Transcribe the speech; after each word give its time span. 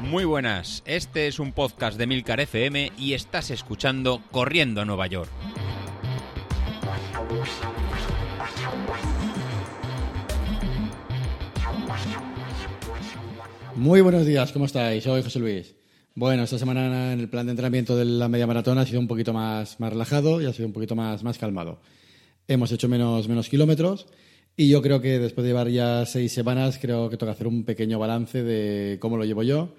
Muy 0.00 0.24
buenas, 0.24 0.82
este 0.86 1.26
es 1.26 1.40
un 1.40 1.52
podcast 1.52 1.98
de 1.98 2.06
Milcar 2.06 2.40
FM 2.40 2.92
y 2.96 3.14
estás 3.14 3.50
escuchando 3.50 4.22
Corriendo 4.30 4.80
a 4.80 4.84
Nueva 4.84 5.06
York. 5.08 5.28
Muy 13.74 14.00
buenos 14.00 14.24
días, 14.24 14.52
¿cómo 14.52 14.64
estáis? 14.64 15.04
Soy 15.04 15.22
José 15.22 15.38
Luis. 15.38 15.74
Bueno, 16.14 16.44
esta 16.44 16.58
semana 16.58 17.12
en 17.12 17.20
el 17.20 17.28
plan 17.28 17.44
de 17.44 17.50
entrenamiento 17.50 17.94
de 17.94 18.06
la 18.06 18.28
media 18.28 18.46
maratón 18.46 18.78
ha 18.78 18.86
sido 18.86 19.00
un 19.00 19.08
poquito 19.08 19.34
más, 19.34 19.78
más 19.80 19.92
relajado 19.92 20.40
y 20.40 20.46
ha 20.46 20.52
sido 20.52 20.66
un 20.66 20.72
poquito 20.72 20.96
más, 20.96 21.22
más 21.22 21.36
calmado. 21.36 21.80
Hemos 22.48 22.72
hecho 22.72 22.88
menos, 22.88 23.28
menos 23.28 23.48
kilómetros 23.48 24.06
y 24.56 24.68
yo 24.68 24.82
creo 24.82 25.00
que 25.00 25.18
después 25.18 25.44
de 25.44 25.50
llevar 25.50 25.68
ya 25.68 26.06
seis 26.06 26.32
semanas, 26.32 26.78
creo 26.80 27.10
que 27.10 27.16
toca 27.16 27.32
hacer 27.32 27.46
un 27.46 27.64
pequeño 27.64 27.98
balance 27.98 28.42
de 28.42 28.98
cómo 28.98 29.16
lo 29.16 29.24
llevo 29.24 29.42
yo 29.42 29.74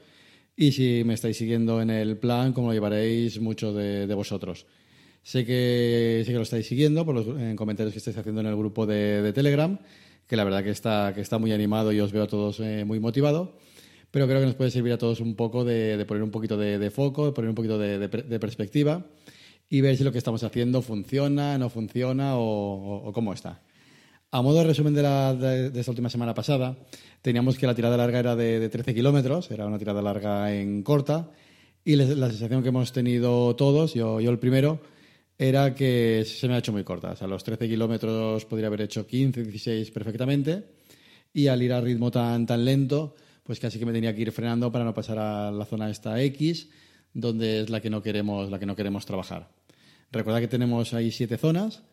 y 0.55 0.72
si 0.72 1.04
me 1.05 1.13
estáis 1.13 1.38
siguiendo 1.38 1.81
en 1.81 1.90
el 1.90 2.18
plan, 2.18 2.54
cómo 2.54 2.68
lo 2.68 2.73
llevaréis 2.73 3.40
muchos 3.40 3.76
de, 3.76 4.13
vosotros. 4.13 4.66
Sé 5.23 5.45
que, 5.45 6.23
sé 6.26 6.32
que 6.32 6.38
lo 6.38 6.44
estáis 6.44 6.68
siguiendo 6.68 7.05
por 7.05 7.16
los 7.16 7.27
comentarios 7.55 7.94
que 7.94 7.99
estáis 7.99 8.18
haciendo 8.18 8.41
en 8.41 8.48
el 8.48 8.55
grupo 8.55 8.85
de, 8.85 9.32
Telegram, 9.34 9.77
que 10.26 10.35
la 10.35 10.44
verdad 10.44 10.63
que 10.63 10.71
está, 10.71 11.12
que 11.13 11.21
está 11.21 11.38
muy 11.38 11.52
animado 11.52 11.91
y 11.91 11.99
os 11.99 12.12
veo 12.12 12.23
a 12.23 12.27
todos 12.27 12.59
eh, 12.59 12.85
muy 12.85 12.99
motivados 12.99 13.49
pero 14.12 14.26
creo 14.27 14.40
que 14.40 14.46
nos 14.46 14.55
puede 14.55 14.71
servir 14.71 14.94
a 14.94 14.98
todos 14.98 15.20
un 15.20 15.35
poco 15.35 15.66
de, 15.66 16.04
poner 16.07 16.23
un 16.23 16.32
poquito 16.32 16.57
de, 16.57 16.90
foco, 16.91 17.27
de 17.27 17.32
poner 17.34 17.49
un 17.49 17.55
poquito 17.55 17.77
de, 17.77 18.40
perspectiva 18.40 19.05
y 19.70 19.82
ver 19.82 19.98
si 19.98 20.04
lo 20.04 20.12
que 20.12 20.18
estamos 20.18 20.44
haciendo 20.44 20.82
funciona, 20.82 21.57
no 21.57 21.70
funciona 21.70 22.32
o, 22.38 23.12
cómo 23.13 23.34
está. 23.34 23.62
A 24.30 24.41
modo 24.41 24.58
de 24.59 24.66
resumen 24.66 24.94
de, 24.94 25.02
la, 25.02 25.34
de, 25.34 25.80
esta 25.80 25.91
última 25.91 26.09
semana 26.09 26.34
pasada, 26.34 26.76
teníamos 27.22 27.58
que 27.58 27.66
la 27.66 27.73
tirada 27.73 27.95
larga 27.95 28.20
era 28.20 28.35
de, 28.35 28.68
13 28.68 28.94
kilómetros, 28.94 29.49
era 29.52 29.66
una 29.66 29.80
tirada 29.80 30.02
larga 30.02 30.54
en 30.54 30.84
corta, 30.84 31.32
y 31.85 31.96
la, 31.96 32.29
sensación 32.29 32.62
que 32.62 32.70
hemos 32.70 32.91
tenido 32.91 33.55
todos, 33.55 33.93
yo, 33.93 34.20
yo 34.20 34.29
el 34.29 34.37
primero, 34.37 34.82
era 35.37 35.74
que 35.74 36.26
se 36.26 36.48
me 36.49 36.55
ha 36.55 36.57
hecho 36.57 36.74
muy 36.74 36.84
corta. 36.84 37.12
O 37.12 37.15
sea, 37.15 37.27
los 37.27 37.43
13 37.43 37.70
kilómetros 37.70 38.43
podría 38.46 38.68
haber 38.68 38.82
hecho 38.82 39.07
15, 39.07 39.43
16 39.43 39.91
perfectamente, 39.91 40.65
y 41.32 41.48
al 41.48 41.63
ir 41.63 41.71
a 41.71 41.80
ritmo 41.80 42.12
tan, 42.12 42.46
tan 42.46 42.65
lento, 42.65 43.15
pues 43.43 43.62
casi 43.62 43.80
que 43.80 43.85
me 43.85 43.93
tenía 43.93 44.13
que 44.13 44.24
ir 44.24 44.32
frenando 44.34 44.70
para 44.74 44.84
no 44.84 44.93
pasar 44.93 45.20
a 45.20 45.52
la 45.52 45.63
zona 45.63 45.90
esta 45.90 46.21
X, 46.21 46.68
donde 47.13 47.62
es 47.62 47.70
la 47.70 47.80
que 47.80 47.90
no 47.90 48.02
queremos, 48.02 48.52
la 48.52 48.59
que 48.59 48.65
no 48.65 48.76
queremos 48.76 49.05
trabajar. 49.05 49.48
Recuerda 50.12 50.41
que 50.41 50.49
tenemos 50.49 50.93
ahí 50.93 51.12
siete 51.12 51.37
zonas, 51.37 51.84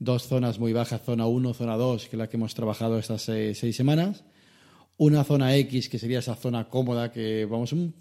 dos 0.00 0.26
zonas 0.26 0.58
muy 0.58 0.72
bajas, 0.72 1.02
zona 1.04 1.26
1, 1.26 1.54
zona 1.54 1.76
2, 1.76 2.08
que 2.08 2.16
es 2.16 2.18
la 2.18 2.28
que 2.28 2.38
hemos 2.38 2.54
trabajado 2.54 2.98
estas 2.98 3.22
seis, 3.22 3.76
semanas, 3.76 4.24
una 4.96 5.22
zona 5.24 5.54
X, 5.56 5.88
que 5.88 5.98
sería 5.98 6.18
esa 6.18 6.34
zona 6.34 6.68
cómoda, 6.68 7.12
que 7.12 7.44
vamos 7.44 7.72
un, 7.72 7.94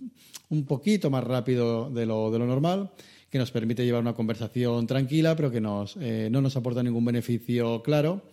poquito 0.65 1.09
más 1.09 1.23
rápido 1.23 1.89
de 1.89 2.05
lo, 2.05 2.31
de 2.31 2.39
lo, 2.39 2.47
normal, 2.47 2.91
que 3.29 3.37
nos 3.37 3.51
permite 3.51 3.85
llevar 3.85 4.01
una 4.01 4.13
conversación 4.13 4.87
tranquila, 4.87 5.35
pero 5.35 5.51
que 5.51 5.61
nos, 5.61 5.97
eh, 5.97 6.29
no 6.31 6.41
nos 6.41 6.55
aporta 6.55 6.81
ningún 6.81 7.05
beneficio 7.05 7.83
claro 7.83 8.23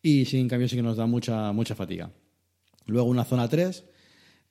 y 0.00 0.24
sin 0.24 0.48
cambio 0.48 0.68
sí 0.68 0.76
que 0.76 0.82
nos 0.82 0.96
da 0.96 1.06
mucha, 1.06 1.52
mucha 1.52 1.74
fatiga. 1.74 2.10
Luego 2.86 3.08
una 3.08 3.24
zona 3.24 3.48
3, 3.48 3.84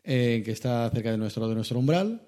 eh, 0.03 0.41
que 0.43 0.51
está 0.51 0.89
cerca 0.93 1.11
de 1.11 1.17
nuestro, 1.17 1.47
de 1.47 1.55
nuestro 1.55 1.79
umbral, 1.79 2.21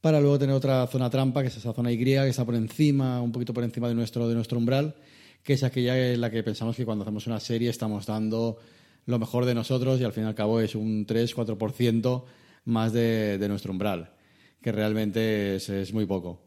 para 0.00 0.20
luego 0.20 0.38
tener 0.38 0.54
otra 0.54 0.86
zona 0.86 1.10
trampa, 1.10 1.42
que 1.42 1.48
es 1.48 1.56
esa 1.56 1.74
zona 1.74 1.92
Y, 1.92 1.98
que 1.98 2.28
está 2.28 2.44
por 2.46 2.54
encima, 2.54 3.20
un 3.20 3.30
poquito 3.30 3.52
por 3.52 3.62
encima 3.62 3.88
de 3.88 3.94
nuestro, 3.94 4.26
de 4.26 4.34
nuestro 4.34 4.58
umbral, 4.58 4.96
que 5.46 5.52
es 5.52 5.62
aquella 5.62 6.12
en 6.12 6.20
la 6.20 6.28
que 6.28 6.42
pensamos 6.42 6.74
que 6.74 6.84
cuando 6.84 7.04
hacemos 7.04 7.28
una 7.28 7.38
serie 7.38 7.70
estamos 7.70 8.04
dando 8.04 8.58
lo 9.06 9.18
mejor 9.20 9.44
de 9.44 9.54
nosotros 9.54 10.00
y 10.00 10.04
al 10.04 10.12
fin 10.12 10.24
y 10.24 10.26
al 10.26 10.34
cabo 10.34 10.60
es 10.60 10.74
un 10.74 11.06
3-4% 11.06 12.24
más 12.64 12.92
de, 12.92 13.38
nuestro 13.48 13.70
umbral, 13.70 14.10
que 14.60 14.72
realmente 14.72 15.54
es, 15.54 15.92
muy 15.92 16.04
poco. 16.04 16.42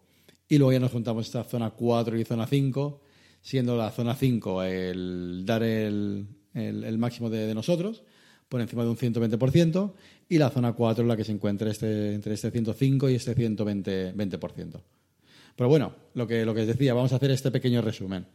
Y 0.50 0.58
luego 0.58 0.73
ya 0.73 0.81
nos 0.81 0.91
juntamos 0.91 1.28
esta 1.28 1.45
zona 1.45 1.69
4 1.69 2.19
y 2.19 2.25
zona 2.25 2.46
5, 2.46 3.01
siendo 3.41 3.78
la 3.78 3.90
zona 3.91 4.16
5 4.16 4.63
el 4.63 5.44
dar 5.46 5.63
el, 5.63 6.28
máximo 6.97 7.29
de, 7.29 7.56
nosotros, 7.56 8.03
por 8.50 8.59
encima 8.59 8.84
de 8.84 8.90
un 8.90 8.97
120%, 8.97 9.94
y 10.28 10.40
la 10.40 10.50
zona 10.50 10.73
4 10.73 11.06
es 11.06 11.07
la 11.07 11.16
que 11.16 11.23
se 11.23 11.31
encuentra 11.31 11.72
este, 11.72 12.16
entre 12.16 12.34
este 12.34 12.52
105 12.52 13.09
y 13.09 13.16
este 13.16 13.34
120%. 13.34 14.13
20%. 14.13 14.81
Pero 15.56 15.69
bueno, 15.69 15.94
lo 16.13 16.28
que, 16.28 16.46
lo 16.46 16.53
que 16.53 16.62
os 16.62 16.68
decía, 16.68 16.94
vamos 16.94 17.13
a 17.13 17.18
hacer 17.18 17.31
este 17.31 17.52
pequeño 17.52 17.81
resumen. 17.81 18.25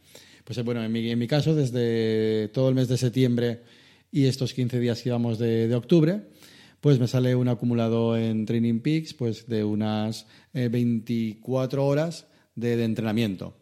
Pues 0.45 0.63
bueno, 0.63 0.83
en 0.83 1.19
mi, 1.19 1.27
caso, 1.27 1.55
desde 1.55 2.49
todo 2.49 2.69
el 2.69 2.75
mes 2.75 2.87
de 2.87 2.97
septiembre 2.97 3.63
y 4.11 4.25
estos 4.25 4.53
15 4.53 4.79
días 4.79 4.99
que 4.99 5.05
llevamos 5.05 5.39
de, 5.39 5.73
octubre, 5.73 6.21
pues 6.81 6.99
me 6.99 7.07
sale 7.07 7.33
un 7.33 7.47
acumulado 7.47 8.15
en 8.15 8.45
Training 8.45 8.79
Peaks 8.79 9.15
pues 9.15 9.47
de 9.47 9.63
unas 9.63 10.27
24 10.53 11.81
eh, 11.81 11.83
horas 11.83 12.27
de, 12.53 12.83
entrenamiento. 12.83 13.57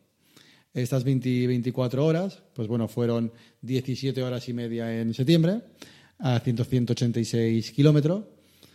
Estas 0.73 1.05
20, 1.05 1.47
24 1.47 2.05
horas, 2.05 2.43
pues 2.53 2.67
bueno, 2.67 2.89
fueron 2.89 3.31
17 3.61 4.21
horas 4.21 4.49
y 4.49 4.53
media 4.53 4.99
en 4.99 5.13
septiembre, 5.13 5.61
a 6.19 6.37
186 6.41 7.71
kilómetros, 7.71 8.25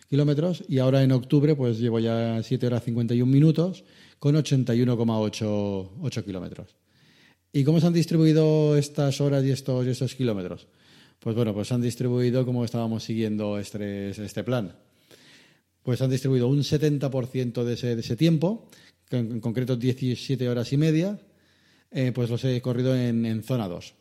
kilómetros 0.08 0.64
y 0.66 0.78
ahora 0.78 1.02
en 1.02 1.12
octubre 1.12 1.54
pues 1.54 1.78
llevo 1.78 2.00
ya 2.00 2.42
7 2.42 2.66
horas 2.68 2.84
51 2.84 3.30
minutos 3.30 3.84
con 4.18 4.34
81,8 4.34 6.24
kilómetros. 6.24 6.87
¿Y 7.52 7.64
cómo 7.64 7.80
se 7.80 7.86
han 7.86 7.92
distribuido 7.92 8.76
estas 8.76 9.20
horas 9.20 9.44
y 9.44 9.50
estos, 9.50 9.86
y 9.86 9.90
estos 9.90 10.14
kilómetros? 10.14 10.66
Pues 11.18 11.34
bueno, 11.34 11.54
pues 11.54 11.72
han 11.72 11.80
distribuido 11.80 12.44
como 12.44 12.64
estábamos 12.64 13.04
siguiendo 13.04 13.58
este, 13.58 14.10
este 14.10 14.44
plan. 14.44 14.76
Pues 15.82 16.02
han 16.02 16.10
distribuido 16.10 16.48
un 16.48 16.58
70% 16.60 17.64
de 17.64 17.74
ese, 17.74 17.94
de 17.94 18.00
ese 18.00 18.16
tiempo, 18.16 18.68
en, 19.10 19.40
concreto 19.40 19.76
17 19.76 20.48
horas 20.48 20.72
y 20.72 20.76
media, 20.76 21.18
eh, 21.90 22.12
pues 22.14 22.28
los 22.28 22.44
he 22.44 22.60
corrido 22.60 22.94
en, 22.94 23.24
en 23.24 23.42
zona 23.42 23.66
2. 23.66 23.94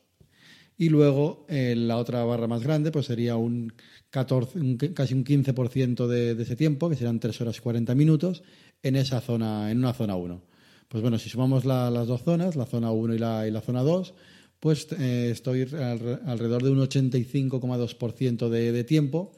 Y 0.78 0.90
luego 0.90 1.46
eh, 1.50 1.74
la 1.76 1.98
otra 1.98 2.24
barra 2.26 2.48
más 2.48 2.62
grande 2.62 2.92
pues 2.92 3.06
sería 3.06 3.38
un, 3.38 3.74
14, 4.10 4.94
casi 4.94 5.14
un 5.14 5.24
15% 5.24 6.06
de, 6.06 6.36
de, 6.36 6.44
ese 6.44 6.56
tiempo, 6.56 6.90
que 6.90 6.98
serán 6.98 7.20
3 7.20 7.42
horas 7.42 7.58
y 7.58 7.62
40 7.62 7.96
minutos, 7.96 8.44
en 8.84 8.98
esa 8.98 9.22
zona, 9.22 9.72
en 9.72 9.80
una 9.80 9.94
zona 9.94 10.16
1. 10.16 10.57
Pues 10.88 11.02
bueno, 11.02 11.20
si 11.20 11.30
sumamos 11.30 11.66
las 11.66 12.08
dos 12.08 12.24
zonas, 12.24 12.56
la 12.56 12.66
zona 12.66 12.92
1 12.92 13.16
y 13.16 13.20
la, 13.20 13.62
zona 13.62 13.84
2, 13.84 14.14
pues 14.60 14.88
eh, 15.00 15.30
estoy 15.32 15.62
alrededor 15.62 16.64
de 16.64 16.72
un 16.72 16.80
85,2% 16.80 18.50
de, 18.50 18.84
tiempo. 18.84 19.32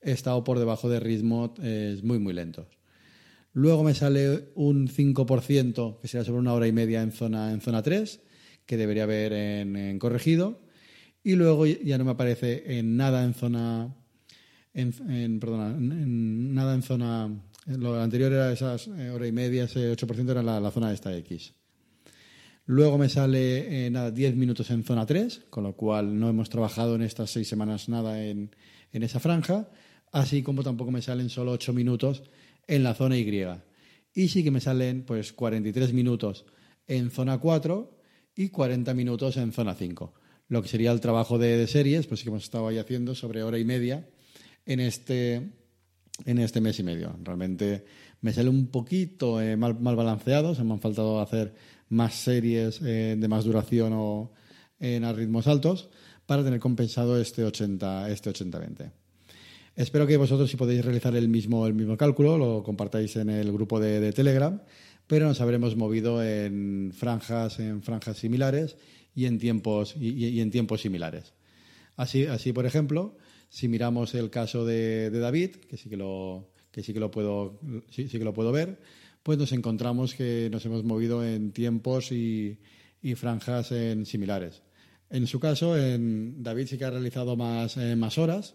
He 0.00 0.12
estado 0.12 0.44
por 0.44 0.58
debajo 0.58 0.88
de 0.88 1.00
ritmos 1.00 1.50
eh, 1.62 1.98
muy, 2.02 2.18
muy 2.18 2.32
lentos. 2.32 2.66
Luego 3.52 3.84
me 3.84 3.94
sale 3.94 4.50
un 4.54 4.88
5%, 4.88 6.00
que 6.00 6.08
sería 6.08 6.24
sobre 6.24 6.40
una 6.40 6.54
hora 6.54 6.66
y 6.66 6.72
media 6.72 7.02
en 7.02 7.12
zona, 7.12 7.52
en 7.52 7.60
zona 7.60 7.82
3, 7.82 8.20
que 8.64 8.76
debería 8.76 9.02
haber 9.02 9.32
en, 9.32 9.76
en 9.76 9.98
corregido 9.98 10.60
y 11.24 11.34
luego 11.34 11.66
ya 11.66 11.98
no 11.98 12.04
me 12.04 12.12
aparece 12.12 12.78
en 12.78 12.96
nada 12.96 13.24
en 13.24 13.34
zona 13.34 13.94
en, 14.74 15.38
perdona, 15.38 15.68
en, 15.76 16.54
nada 16.54 16.74
en 16.74 16.82
zona 16.82 17.42
lo 17.66 18.00
anterior 18.00 18.32
era 18.32 18.52
esas 18.52 18.88
eh, 18.88 19.10
hora 19.10 19.26
y 19.26 19.32
media, 19.32 19.64
ese 19.64 19.92
8% 19.92 20.30
era 20.30 20.42
la, 20.42 20.70
zona 20.70 20.88
de 20.88 20.94
esta 20.94 21.16
X. 21.16 21.54
Luego 22.66 22.98
me 22.98 23.08
sale 23.08 23.86
eh, 23.86 23.90
nada, 23.90 24.10
10 24.10 24.36
minutos 24.36 24.70
en 24.70 24.84
zona 24.84 25.06
3, 25.06 25.46
con 25.50 25.64
lo 25.64 25.74
cual 25.74 26.18
no 26.18 26.28
hemos 26.28 26.48
trabajado 26.48 26.94
en 26.94 27.02
estas 27.02 27.30
seis 27.30 27.48
semanas 27.48 27.88
nada 27.88 28.24
en, 28.24 28.54
en 28.92 29.02
esa 29.02 29.20
franja, 29.20 29.68
así 30.12 30.42
como 30.42 30.62
tampoco 30.62 30.90
me 30.90 31.02
salen 31.02 31.28
solo 31.28 31.52
8 31.52 31.72
minutos 31.72 32.22
en 32.66 32.82
la 32.82 32.94
zona 32.94 33.16
Y. 33.16 33.44
Y 34.14 34.28
sí 34.28 34.44
que 34.44 34.50
me 34.50 34.60
salen 34.60 35.04
pues 35.04 35.32
43 35.32 35.92
minutos 35.92 36.44
en 36.86 37.10
zona 37.10 37.38
4 37.38 37.98
y 38.36 38.48
40 38.48 38.94
minutos 38.94 39.36
en 39.36 39.52
zona 39.52 39.74
5 39.74 40.14
lo 40.52 40.60
que 40.60 40.68
sería 40.68 40.92
el 40.92 41.00
trabajo 41.00 41.38
de, 41.38 41.66
series, 41.66 42.06
pues 42.06 42.20
sí 42.20 42.24
que 42.24 42.28
hemos 42.28 42.44
estado 42.44 42.68
ahí 42.68 42.76
haciendo 42.76 43.14
sobre 43.14 43.42
hora 43.42 43.58
y 43.58 43.64
media 43.64 44.06
en 44.66 44.80
este, 44.80 45.50
en 46.24 46.38
este 46.38 46.60
mes 46.60 46.78
y 46.78 46.82
medio. 46.82 47.16
Realmente 47.22 47.84
me 48.20 48.32
sale 48.32 48.48
un 48.48 48.68
poquito 48.68 49.40
eh, 49.40 49.56
mal, 49.56 49.78
mal, 49.80 49.96
balanceado, 49.96 50.54
se 50.54 50.64
me 50.64 50.72
han 50.72 50.80
faltado 50.80 51.20
hacer 51.20 51.54
más 51.88 52.14
series 52.14 52.80
eh, 52.82 53.16
de 53.18 53.28
más 53.28 53.44
duración 53.44 53.92
o 53.94 54.32
en 54.78 55.04
a 55.04 55.12
ritmos 55.12 55.46
altos 55.46 55.90
para 56.26 56.44
tener 56.44 56.60
compensado 56.60 57.20
este 57.20 57.44
80 57.44 58.10
este 58.10 58.30
80-20. 58.30 58.92
Espero 59.74 60.06
que 60.06 60.16
vosotros 60.18 60.50
si 60.50 60.56
podéis 60.56 60.84
realizar 60.84 61.16
el 61.16 61.28
mismo, 61.28 61.66
el 61.66 61.72
mismo 61.72 61.96
cálculo, 61.96 62.36
lo 62.36 62.62
compartáis 62.62 63.16
en 63.16 63.30
el 63.30 63.50
grupo 63.52 63.80
de, 63.80 64.12
Telegram, 64.12 64.60
pero 65.06 65.26
nos 65.26 65.40
habremos 65.40 65.76
movido 65.76 66.22
en 66.22 66.92
franjas, 66.94 67.58
en 67.58 67.82
franjas 67.82 68.18
similares 68.18 68.76
y 69.14 69.24
en 69.24 69.38
tiempos, 69.38 69.94
y, 69.98 70.40
en 70.40 70.50
tiempos 70.50 70.82
similares. 70.82 71.32
Así, 71.96 72.26
así, 72.26 72.52
por 72.52 72.66
ejemplo, 72.66 73.16
si 73.52 73.68
miramos 73.68 74.14
el 74.14 74.30
caso 74.30 74.64
de, 74.64 75.10
David, 75.10 75.56
que 75.68 75.76
sí 75.76 75.90
que 75.90 75.98
lo, 75.98 76.48
que 76.70 76.82
sí 76.82 76.94
que 76.94 77.00
lo 77.00 77.10
puedo, 77.10 77.60
sí, 77.90 78.08
que 78.08 78.24
lo 78.24 78.32
puedo 78.32 78.50
ver, 78.50 78.78
pues 79.22 79.36
nos 79.36 79.52
encontramos 79.52 80.14
que 80.14 80.48
nos 80.50 80.64
hemos 80.64 80.84
movido 80.84 81.22
en 81.22 81.52
tiempos 81.52 82.12
y, 82.12 82.58
franjas 83.14 83.70
en 83.72 84.06
similares. 84.06 84.62
En 85.10 85.26
su 85.26 85.38
caso, 85.38 85.76
en 85.76 86.42
David 86.42 86.66
sí 86.66 86.78
que 86.78 86.86
ha 86.86 86.90
realizado 86.90 87.36
más, 87.36 87.76
eh, 87.76 87.94
más 87.94 88.16
horas, 88.16 88.54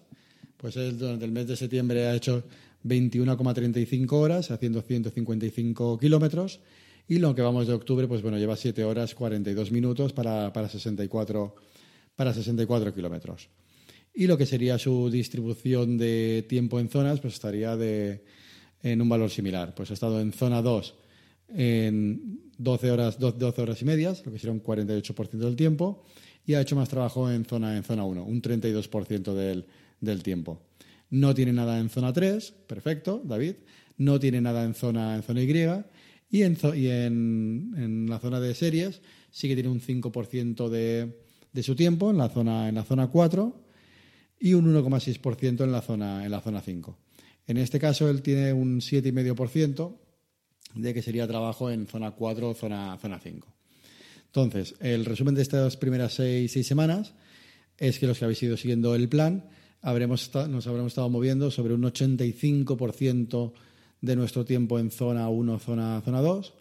Pues 0.58 0.76
él 0.78 0.98
durante 0.98 1.26
el 1.26 1.32
mes 1.32 1.46
de 1.46 1.56
septiembre 1.56 2.08
ha 2.08 2.16
hecho 2.16 2.44
21,35 2.84 4.12
horas, 4.14 4.50
haciendo 4.50 4.82
155 4.82 6.00
kilómetros. 6.00 6.60
Y 7.08 7.20
lo 7.20 7.36
que 7.36 7.44
vamos 7.44 7.68
de 7.68 7.74
octubre, 7.74 8.08
pues 8.08 8.24
bueno, 8.24 8.40
lleva 8.40 8.56
7 8.56 8.84
horas 8.84 9.14
42 9.14 9.72
minutos 9.72 10.12
para, 10.12 10.52
para 10.52 10.68
64, 10.68 11.56
para 12.16 12.34
64 12.34 12.96
kilómetros. 12.96 13.50
Y 14.20 14.26
lo 14.26 14.36
que 14.36 14.48
sería 14.48 14.80
su 14.80 15.12
distribución 15.12 15.96
de 15.96 16.44
tiempo 16.50 16.80
en 16.80 16.90
zonas, 16.90 17.20
pues 17.20 17.36
estaría 17.36 17.78
de, 17.78 18.24
en 18.82 19.00
un 19.00 19.08
valor 19.08 19.30
similar. 19.30 19.76
Pues 19.76 19.92
ha 19.92 19.94
estado 19.94 20.20
en 20.20 20.34
zona 20.34 20.64
2 20.64 20.96
en 21.50 22.42
12 22.58 22.90
horas, 22.90 23.20
12 23.20 23.62
horas 23.62 23.80
y 23.80 23.86
medias, 23.86 24.26
lo 24.26 24.32
que 24.32 24.40
sería 24.40 24.54
un 24.54 24.64
48% 24.64 25.38
del 25.38 25.56
tiempo, 25.56 26.04
y 26.48 26.56
ha 26.56 26.62
hecho 26.62 26.76
más 26.76 26.90
trabajo 26.90 27.30
en 27.30 27.46
zona, 27.46 27.78
en 27.78 27.84
zona 27.84 28.06
1, 28.06 28.24
un 28.24 28.42
32% 28.42 29.36
del, 29.36 29.68
del 30.02 30.24
tiempo. 30.24 30.64
No 31.12 31.36
tiene 31.36 31.54
nada 31.54 31.80
en 31.80 31.90
zona 31.90 32.12
3, 32.12 32.54
perfecto, 32.66 33.22
David. 33.24 33.54
No 33.98 34.20
tiene 34.20 34.42
nada 34.42 34.64
en 34.64 34.74
zona, 34.74 35.16
en 35.16 35.22
zona 35.22 35.44
Y. 35.44 35.52
Y, 36.32 36.42
en, 36.42 36.58
y 37.78 38.10
la 38.10 38.18
zona 38.18 38.40
de 38.40 38.56
series 38.56 39.00
sí 39.30 39.48
que 39.48 39.54
tiene 39.54 39.70
un 39.70 39.80
5% 39.80 40.70
de, 40.70 41.20
de, 41.54 41.64
su 41.64 41.76
tiempo 41.76 42.10
en 42.10 42.18
la 42.18 42.30
zona, 42.30 42.68
en 42.68 42.74
la 42.74 42.84
zona 42.84 43.10
4 43.10 43.67
y 44.40 44.54
un 44.54 44.74
1,6% 44.74 45.64
en 45.64 45.72
la 45.72 45.82
zona, 45.82 46.26
en 46.26 46.32
la 46.32 46.42
zona 46.42 46.62
5. 46.62 46.98
En 47.48 47.58
este 47.58 47.80
caso 47.80 48.10
él 48.10 48.22
tiene 48.22 48.54
un 48.54 48.80
7,5% 48.82 49.98
de 50.76 50.94
que 50.94 51.02
sería 51.02 51.28
trabajo 51.28 51.72
en 51.72 51.88
zona 51.88 52.12
4 52.12 52.50
o 52.50 52.54
zona, 52.54 52.98
zona 53.02 53.20
5. 53.20 53.48
Entonces, 54.26 54.76
el 54.80 55.06
resumen 55.06 55.36
de 55.36 55.42
estas 55.42 55.78
primeras 55.78 56.14
seis, 56.14 56.52
seis 56.52 56.68
semanas 56.68 57.14
es 57.78 57.98
que 57.98 58.08
los 58.08 58.20
que 58.20 58.26
habéis 58.26 58.44
ido 58.44 58.58
siguiendo 58.58 58.94
el 58.94 59.10
plan 59.10 59.50
habremos 59.82 60.32
nos 60.50 60.68
habremos 60.68 60.92
estado 60.92 61.10
moviendo 61.10 61.50
sobre 61.50 61.74
un 61.74 61.84
85% 61.84 63.54
de 64.02 64.16
nuestro 64.16 64.46
tiempo 64.46 64.80
en 64.80 64.92
zona 64.92 65.30
1, 65.30 65.60
zona, 65.60 66.02
zona 66.04 66.22
2 66.22 66.54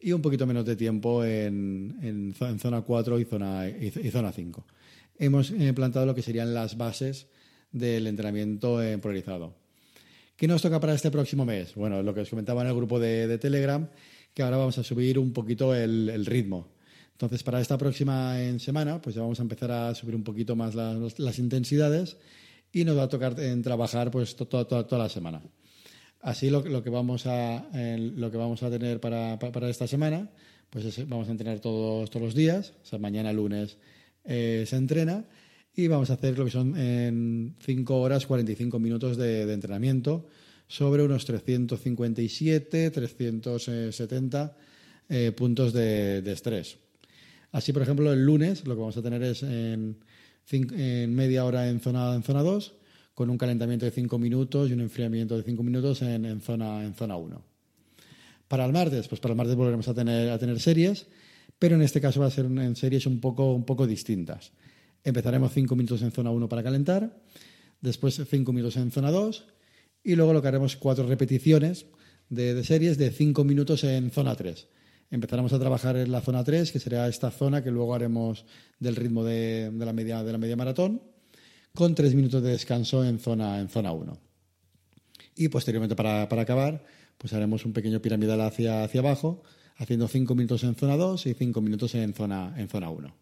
y 0.00 0.12
un 0.12 0.22
poquito 0.22 0.46
menos 0.46 0.66
de 0.66 0.76
tiempo 0.76 1.24
en, 1.24 1.96
en, 2.02 2.34
en 2.38 2.58
zona 2.58 2.82
4 2.82 3.20
y 3.20 3.24
zona, 3.24 3.68
y, 3.68 3.86
y 3.86 4.10
zona 4.10 4.32
5. 4.32 4.66
Hemos 5.18 5.50
eh, 5.50 5.72
plantado 5.72 6.04
lo 6.04 6.14
que 6.14 6.22
serían 6.22 6.52
las 6.52 6.76
bases 6.76 7.26
del 7.72 8.06
entrenamiento 8.06 8.82
eh, 8.82 8.98
priorizado. 8.98 9.54
¿Qué 10.36 10.46
nos 10.46 10.60
toca 10.60 10.78
para 10.78 10.94
este 10.94 11.10
próximo 11.10 11.46
mes? 11.46 11.74
Bueno, 11.74 12.02
lo 12.02 12.12
que 12.12 12.20
os 12.20 12.28
comentaba 12.28 12.60
en 12.60 12.68
el 12.68 12.74
grupo 12.74 13.00
de, 13.00 13.38
Telegram, 13.38 13.88
que 14.34 14.42
ahora 14.42 14.58
vamos 14.58 14.76
a 14.76 14.84
subir 14.84 15.18
un 15.18 15.32
poquito 15.32 15.74
el, 15.74 16.26
ritmo. 16.26 16.68
Entonces, 17.12 17.42
para 17.42 17.62
esta 17.62 17.78
próxima 17.78 18.36
semana, 18.58 19.00
pues 19.00 19.16
ya 19.16 19.22
vamos 19.22 19.38
a 19.38 19.42
empezar 19.42 19.70
a 19.70 19.94
subir 19.94 20.14
un 20.14 20.22
poquito 20.22 20.54
más 20.54 20.74
las, 20.74 21.38
intensidades 21.38 22.18
y 22.70 22.84
nos 22.84 22.98
va 22.98 23.04
a 23.04 23.08
tocar 23.08 23.40
en 23.40 23.62
trabajar 23.62 24.10
pues 24.10 24.36
toda, 24.36 24.66
toda, 24.66 24.86
toda 24.86 25.04
la 25.04 25.08
semana. 25.08 25.40
Así 26.20 26.50
lo, 26.50 26.62
que 26.62 26.90
vamos 26.90 27.26
a, 27.26 27.66
lo 27.72 28.30
que 28.30 28.36
vamos 28.36 28.62
a 28.62 28.68
tener 28.68 29.00
para, 29.00 29.38
para, 29.38 29.70
esta 29.70 29.86
semana, 29.86 30.28
pues 30.68 30.84
es, 30.84 31.08
vamos 31.08 31.30
a 31.30 31.36
tener 31.36 31.60
todos, 31.60 32.10
todos 32.10 32.26
los 32.26 32.34
días, 32.34 32.74
o 32.82 32.84
sea, 32.84 32.98
mañana, 32.98 33.32
lunes, 33.32 33.78
eh, 34.26 34.64
se 34.66 34.76
entrena 34.76 35.24
y 35.74 35.88
vamos 35.88 36.10
a 36.10 36.14
hacer 36.14 36.38
lo 36.38 36.44
que 36.44 36.50
son 36.50 36.76
en 36.76 37.54
5 37.60 38.00
horas 38.00 38.26
45 38.26 38.78
minutos 38.78 39.16
de, 39.16 39.52
entrenamiento 39.52 40.26
sobre 40.68 41.02
unos 41.02 41.24
357, 41.24 42.90
370 42.90 44.56
eh, 45.08 45.32
puntos 45.36 45.72
de, 45.72 46.18
estrés. 46.32 46.78
Así, 47.52 47.72
por 47.72 47.82
ejemplo, 47.82 48.12
el 48.12 48.24
lunes 48.24 48.66
lo 48.66 48.74
que 48.74 48.80
vamos 48.80 48.96
a 48.96 49.02
tener 49.02 49.22
es 49.22 49.42
en 49.42 49.96
media 51.14 51.44
hora 51.44 51.68
en 51.68 51.80
zona, 51.80 52.14
en 52.14 52.22
zona 52.22 52.42
2, 52.42 52.74
con 53.16 53.30
un 53.30 53.38
calentamiento 53.38 53.86
de 53.86 53.92
5 53.92 54.18
minutos 54.18 54.68
y 54.68 54.74
un 54.74 54.80
enfriamiento 54.80 55.36
de 55.36 55.42
5 55.42 55.62
minutos 55.62 56.02
en, 56.02 56.26
en, 56.26 56.40
zona, 56.42 56.84
en 56.84 56.94
zona 56.94 57.16
1. 57.16 57.42
Para 58.46 58.66
el 58.66 58.72
martes, 58.72 59.08
pues 59.08 59.20
para 59.20 59.32
el 59.32 59.38
martes 59.38 59.56
volveremos 59.56 59.88
a 59.88 59.94
tener, 59.94 60.30
a 60.30 60.38
tener 60.38 60.60
series, 60.60 61.06
pero 61.58 61.76
en 61.76 61.82
este 61.82 62.00
caso 62.00 62.20
va 62.20 62.26
a 62.26 62.30
ser 62.30 62.46
en 62.46 62.76
series 62.76 63.06
un 63.06 63.20
poco, 63.20 63.52
un 63.52 63.64
poco 63.64 63.86
distintas. 63.86 64.52
Empezaremos 65.04 65.52
5 65.52 65.76
minutos 65.76 66.02
en 66.02 66.10
zona 66.10 66.30
1 66.30 66.48
para 66.48 66.62
calentar, 66.62 67.22
después 67.80 68.20
5 68.28 68.52
minutos 68.52 68.76
en 68.76 68.90
zona 68.90 69.10
2 69.10 69.46
y 70.02 70.14
luego 70.16 70.32
lo 70.32 70.42
que 70.42 70.48
haremos 70.48 70.76
cuatro 70.76 71.06
repeticiones 71.06 71.86
de, 72.28 72.62
series 72.64 72.98
de 72.98 73.10
5 73.10 73.44
minutos 73.44 73.84
en 73.84 74.10
zona 74.10 74.34
3. 74.34 74.68
Empezaremos 75.10 75.52
a 75.52 75.58
trabajar 75.58 75.96
en 75.96 76.10
la 76.10 76.20
zona 76.20 76.42
3, 76.42 76.72
que 76.72 76.80
será 76.80 77.08
esta 77.08 77.30
zona 77.30 77.62
que 77.62 77.70
luego 77.70 77.94
haremos 77.94 78.44
del 78.80 78.96
ritmo 78.96 79.24
de, 79.24 79.70
de 79.72 79.86
la, 79.86 79.92
media, 79.92 80.24
de 80.24 80.32
la 80.32 80.38
media 80.38 80.56
maratón, 80.56 81.02
con 81.74 81.94
3 81.94 82.14
minutos 82.14 82.42
de 82.42 82.50
descanso 82.50 83.04
en 83.04 83.18
zona, 83.18 83.60
en 83.60 83.68
zona 83.68 83.92
1. 83.92 84.18
Y 85.36 85.48
posteriormente, 85.48 85.94
para, 85.94 86.28
para 86.28 86.42
acabar, 86.42 86.84
pues 87.18 87.32
haremos 87.32 87.64
un 87.64 87.72
pequeño 87.72 88.00
piramidal 88.00 88.40
hacia, 88.40 88.82
hacia 88.82 89.00
abajo, 89.00 89.42
haciendo 89.76 90.08
5 90.08 90.34
minutos 90.34 90.64
en 90.64 90.74
zona 90.74 90.96
2 90.96 91.26
y 91.26 91.34
5 91.34 91.60
minutos 91.60 91.94
en 91.94 92.14
zona, 92.14 92.54
en 92.56 92.68
zona 92.68 92.90
1. 92.90 93.14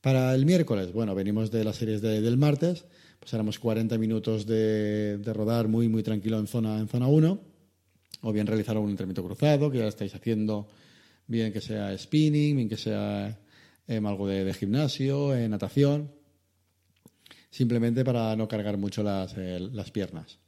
Para 0.00 0.34
el 0.34 0.44
miércoles, 0.44 0.92
bueno, 0.92 1.14
venimos 1.14 1.50
de 1.50 1.64
las 1.64 1.76
series 1.76 2.02
de, 2.02 2.20
del 2.20 2.36
martes, 2.36 2.84
pues 3.18 3.32
haremos 3.32 3.58
40 3.58 3.96
minutos 3.96 4.46
de, 4.46 5.18
rodar 5.24 5.68
muy, 5.68 5.88
muy 5.88 6.02
tranquilo 6.02 6.38
en 6.38 6.46
zona, 6.46 6.78
en 6.78 6.88
zona 6.88 7.06
1, 7.06 7.40
o 8.20 8.32
bien 8.32 8.46
realizar 8.46 8.76
un 8.76 8.90
entrenamiento 8.90 9.24
cruzado, 9.24 9.70
que 9.70 9.78
ya 9.78 9.86
estáis 9.86 10.14
haciendo, 10.14 10.68
bien 11.26 11.52
que 11.52 11.62
sea 11.62 11.96
spinning, 11.96 12.56
bien 12.56 12.68
que 12.68 12.76
sea 12.76 13.38
eh, 13.88 14.00
algo 14.04 14.26
de, 14.26 14.52
gimnasio, 14.52 15.34
eh, 15.34 15.48
natación, 15.48 16.10
simplemente 17.48 18.04
para 18.04 18.36
no 18.36 18.46
cargar 18.46 18.76
mucho 18.76 19.02
las, 19.02 19.34
eh, 19.38 19.58
las 19.72 19.90
piernas. 19.90 20.38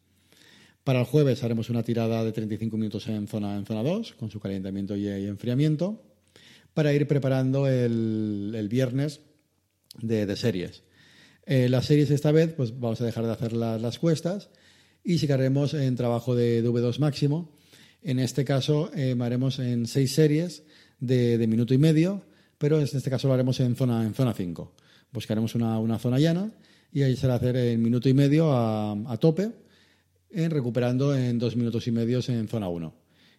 Para 0.86 1.00
el 1.00 1.06
jueves 1.06 1.42
haremos 1.42 1.68
una 1.68 1.82
tirada 1.82 2.22
de 2.22 2.30
35 2.30 2.76
minutos 2.76 3.08
en 3.08 3.26
zona, 3.26 3.56
en 3.56 3.66
zona 3.66 3.82
2, 3.82 4.12
con 4.12 4.30
su 4.30 4.38
calentamiento 4.38 4.94
y, 4.94 5.08
enfriamiento, 5.08 6.00
para 6.74 6.92
ir 6.92 7.08
preparando 7.08 7.66
el, 7.66 8.52
el 8.56 8.68
viernes 8.68 9.20
de, 10.00 10.36
series. 10.36 10.84
Eh, 11.44 11.68
las 11.68 11.86
series 11.86 12.12
esta 12.12 12.30
vez, 12.30 12.52
pues 12.52 12.78
vamos 12.78 13.00
a 13.00 13.04
dejar 13.04 13.26
de 13.26 13.32
hacer 13.32 13.52
las, 13.52 13.98
cuestas 13.98 14.50
y 15.02 15.18
si 15.18 15.26
en 15.26 15.96
trabajo 15.96 16.36
de, 16.36 16.62
de, 16.62 16.68
V2 16.68 17.00
máximo. 17.00 17.58
En 18.00 18.20
este 18.20 18.44
caso 18.44 18.92
eh, 18.94 19.16
haremos 19.20 19.58
en 19.58 19.88
seis 19.88 20.14
series 20.14 20.62
de, 21.00 21.44
minuto 21.48 21.74
y 21.74 21.78
medio, 21.78 22.22
pero 22.58 22.78
en 22.78 22.84
este 22.84 23.10
caso 23.10 23.26
lo 23.26 23.34
haremos 23.34 23.58
en 23.58 23.74
zona, 23.74 24.04
en 24.04 24.14
zona 24.14 24.34
5. 24.34 24.72
Buscaremos 25.12 25.56
una, 25.56 25.80
una 25.80 25.98
zona 25.98 26.20
llana 26.20 26.52
y 26.92 27.02
ahí 27.02 27.16
será 27.16 27.34
hacer 27.34 27.56
en 27.56 27.82
minuto 27.82 28.08
y 28.08 28.14
medio 28.14 28.52
a 28.52 29.16
tope, 29.18 29.65
en 30.36 30.50
recuperando 30.50 31.16
en 31.16 31.38
dos 31.38 31.56
minutos 31.56 31.86
y 31.86 31.90
medio 31.92 32.20
en 32.28 32.46
zona 32.46 32.68
1. 32.68 32.94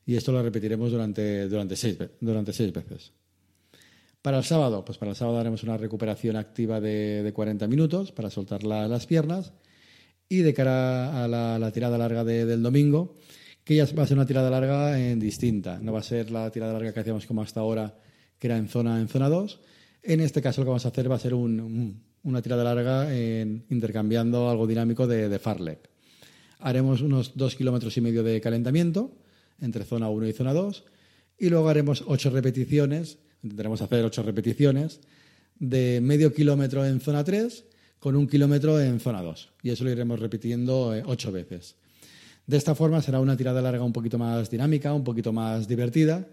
Y 0.07 0.15
esto 0.15 0.31
lo 0.31 0.41
repetiremos 0.41 0.91
durante, 0.91 1.47
durante, 1.47 1.75
seis, 1.75 1.97
durante 2.19 2.53
seis 2.53 2.73
veces. 2.73 3.13
Para 4.21 4.39
el 4.39 4.43
sábado, 4.43 4.83
pues 4.83 4.97
para 4.97 5.11
el 5.11 5.15
sábado 5.15 5.37
haremos 5.37 5.61
una 5.61 5.77
recuperación 5.77 6.35
activa 6.37 6.81
de, 6.81 7.21
de 7.21 7.33
40 7.33 7.67
minutos 7.67 8.11
para 8.11 8.31
soltar 8.31 8.63
la, 8.63 8.87
las 8.87 9.05
piernas. 9.05 9.53
Y 10.27 10.39
de 10.39 10.53
cara 10.53 11.23
a 11.23 11.27
la, 11.27 11.71
tirada 11.71 11.97
larga 11.97 12.23
de, 12.23 12.45
del 12.45 12.63
domingo, 12.63 13.15
que 13.63 13.75
ya 13.75 13.85
va 13.97 14.03
a 14.03 14.07
ser 14.07 14.17
una 14.17 14.25
tirada 14.25 14.49
larga 14.49 14.99
en 14.99 15.19
distinta. 15.19 15.79
No 15.79 15.93
va 15.93 15.99
a 15.99 16.03
ser 16.03 16.31
la 16.31 16.49
tirada 16.49 16.73
larga 16.73 16.93
que 16.93 16.99
hacíamos 16.99 17.27
como 17.27 17.43
hasta 17.43 17.59
ahora, 17.59 17.95
que 18.39 18.47
era 18.47 18.57
en 18.57 18.67
zona, 18.67 18.99
en 18.99 19.07
zona 19.07 19.29
2. 19.29 19.59
En 20.01 20.19
este 20.19 20.41
caso 20.41 20.61
lo 20.61 20.65
que 20.65 20.69
vamos 20.69 20.85
a 20.85 20.89
hacer 20.89 21.09
va 21.11 21.15
a 21.15 21.19
ser 21.19 21.35
un, 21.35 21.59
un, 21.59 22.03
una 22.23 22.41
tirada 22.41 22.63
larga 22.63 23.07
intercambiando 23.13 24.49
algo 24.49 24.65
dinámico 24.65 25.05
de, 25.05 25.29
de 25.29 25.39
farlek. 25.39 25.96
Haremos 26.59 27.01
unos 27.01 27.33
dos 27.35 27.55
kilómetros 27.55 27.95
y 27.97 28.01
medio 28.01 28.23
de 28.23 28.41
calentamiento 28.41 29.11
entre 29.59 29.83
zona 29.83 30.09
1 30.09 30.27
y 30.27 30.33
zona 30.33 30.53
2 30.53 30.83
y 31.39 31.49
luego 31.49 31.69
haremos 31.69 32.03
ocho 32.07 32.29
repeticiones 32.29 33.19
Intentaremos 33.43 33.81
hacer 33.81 34.03
ocho 34.03 34.23
repeticiones 34.23 34.99
de 35.59 35.99
medio 36.01 36.33
kilómetro 36.33 36.85
en 36.85 36.99
zona 36.99 37.23
3 37.23 37.65
con 37.99 38.15
un 38.15 38.27
kilómetro 38.27 38.79
en 38.81 38.99
zona 38.99 39.21
2. 39.21 39.49
Y 39.63 39.69
eso 39.69 39.83
lo 39.83 39.91
iremos 39.91 40.19
repitiendo 40.19 40.95
eh, 40.95 41.03
ocho 41.05 41.31
veces. 41.31 41.75
De 42.45 42.57
esta 42.57 42.75
forma 42.75 43.01
será 43.01 43.19
una 43.19 43.37
tirada 43.37 43.61
larga 43.61 43.83
un 43.83 43.93
poquito 43.93 44.17
más 44.17 44.49
dinámica, 44.49 44.93
un 44.93 45.03
poquito 45.03 45.33
más 45.33 45.67
divertida 45.67 46.27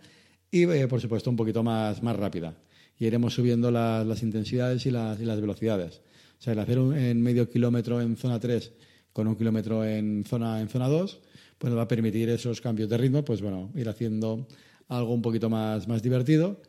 y, 0.51 0.65
eh, 0.65 0.87
por 0.89 1.01
supuesto, 1.01 1.31
un 1.31 1.37
poquito 1.37 1.63
más, 1.63 2.03
más 2.03 2.17
rápida. 2.17 2.55
Y 2.99 3.07
iremos 3.07 3.35
subiendo 3.35 3.71
la, 3.71 4.05
las 4.05 4.23
intensidades 4.23 4.87
y 4.87 4.91
las, 4.91 5.21
y 5.21 5.25
las, 5.25 5.41
velocidades. 5.41 6.01
O 6.39 6.43
sea, 6.43 6.53
el 6.53 6.59
hacer 6.59 6.79
un, 6.79 6.97
en 6.97 7.21
medio 7.23 7.51
kilómetro 7.51 8.01
en 8.01 8.17
zona 8.17 8.39
3 8.39 8.73
con 9.15 9.29
un 9.29 9.37
kilómetro 9.37 9.85
en 9.87 10.25
zona, 10.27 10.61
en 10.61 10.69
zona 10.69 10.89
2, 10.89 11.21
pues 11.57 11.71
nos 11.71 11.79
va 11.79 11.85
a 11.85 11.89
permitir 11.89 12.29
esos 12.29 12.61
cambios 12.61 12.91
de 12.91 12.99
ritmo, 12.99 13.25
pues 13.25 13.41
bueno, 13.41 13.71
ir 13.75 13.89
haciendo 13.89 14.47
algo 14.89 15.15
un 15.15 15.23
poquito 15.23 15.49
más, 15.49 15.89
más 15.89 16.03
divertido 16.03 16.61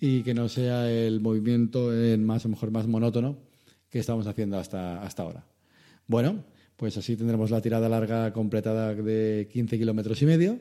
y 0.00 0.22
que 0.22 0.32
no 0.32 0.48
sea 0.48 0.90
el 0.90 1.20
movimiento 1.20 1.94
en 1.94 2.24
más, 2.24 2.46
a 2.46 2.48
mejor 2.48 2.70
más 2.70 2.88
monótono 2.88 3.36
que 3.90 3.98
estamos 3.98 4.26
haciendo 4.26 4.58
hasta, 4.58 5.02
hasta 5.02 5.22
ahora. 5.22 5.44
Bueno, 6.08 6.42
pues 6.76 6.96
así 6.96 7.14
tendremos 7.14 7.50
la 7.50 7.60
tirada 7.60 7.90
larga 7.90 8.32
completada 8.32 8.94
de 8.94 9.48
15 9.52 9.78
kilómetros 9.78 10.20
y 10.22 10.26
medio 10.26 10.58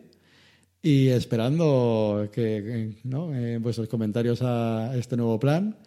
y 0.81 1.07
esperando 1.07 2.29
que, 2.33 2.97
¿no? 3.05 3.33
en 3.33 3.63
vuestros 3.63 3.87
comentarios 3.87 4.41
a 4.41 4.97
este 4.97 5.15
nuevo 5.15 5.39
plan, 5.39 5.77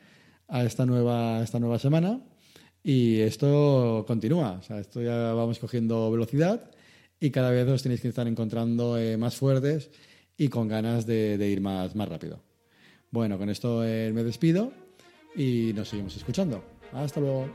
a 0.49 0.65
esta 0.65 0.87
nueva, 0.87 1.43
esta 1.43 1.61
nueva 1.61 1.79
semana 1.79 2.23
Y 2.87 3.21
esto 3.21 4.05
continúa, 4.07 4.59
o 4.61 4.63
sea, 4.63 4.79
esto 4.79 5.01
ya 5.01 5.33
vamos 5.33 5.59
cogiendo 5.59 6.11
velocidad 6.11 6.71
y 7.19 7.31
cada 7.31 7.51
vez 7.51 7.67
os 7.67 7.83
tenéis 7.83 8.03
que 8.03 8.09
estar 8.09 8.29
encontrando 8.29 8.99
eh, 8.99 9.17
más 9.17 9.37
fuertes 9.37 9.91
y 10.37 10.49
con 10.49 10.69
ganas 10.69 11.07
de, 11.07 11.49
ir 11.49 11.63
más, 11.63 11.97
más 11.97 12.11
rápido. 12.11 12.43
Bueno, 13.11 13.39
con 13.39 13.49
esto 13.49 13.83
eh, 13.87 14.13
me 14.13 14.23
despido 14.23 14.71
y 15.35 15.73
nos 15.75 15.89
seguimos 15.89 16.15
escuchando. 16.15 16.63
Hasta 16.93 17.21
luego. 17.21 17.49